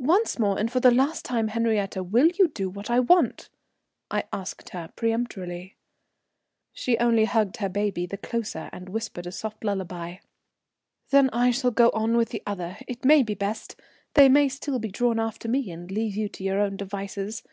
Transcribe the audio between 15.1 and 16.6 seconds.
after me, and leave you to your